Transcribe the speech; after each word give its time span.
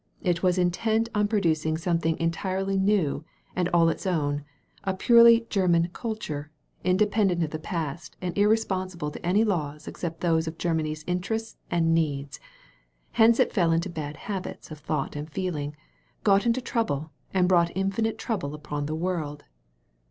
It 0.23 0.41
was 0.41 0.57
intent 0.57 1.09
on 1.13 1.27
produc 1.27 1.63
ing 1.63 1.77
something 1.77 2.17
entirely 2.19 2.75
new 2.75 3.23
and 3.55 3.69
all 3.69 3.87
its 3.87 4.07
own— 4.07 4.43
^a 4.87 4.97
purely 4.97 5.45
German 5.51 5.89
KvUur, 5.89 6.47
independent 6.83 7.43
of 7.43 7.51
the 7.51 7.59
past, 7.59 8.17
and 8.19 8.33
irre 8.33 8.57
sponsible 8.57 9.11
to 9.11 9.23
any 9.23 9.43
laws 9.43 9.87
except 9.87 10.21
those 10.21 10.47
of 10.47 10.57
Germany's 10.57 11.03
interests 11.05 11.57
and 11.69 11.93
needs. 11.93 12.39
Hence 13.11 13.39
it 13.39 13.53
fell 13.53 13.71
into 13.71 13.91
bad 13.91 14.17
habits 14.17 14.71
of 14.71 14.79
thought 14.79 15.15
and 15.15 15.29
feeling, 15.29 15.75
got 16.23 16.47
into 16.47 16.61
trouble, 16.61 17.11
and 17.31 17.47
brought 17.47 17.69
infinite 17.75 18.17
trouble 18.17 18.55
upon 18.55 18.87
the 18.87 18.95
world." 18.95 19.43